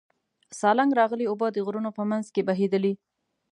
سالنګ 0.59 0.91
راغلې 0.99 1.25
اوبه 1.27 1.47
د 1.51 1.57
غرونو 1.65 1.89
په 1.97 2.03
منځ 2.09 2.25
کې 2.33 2.41
بهېدلې. 2.47 2.93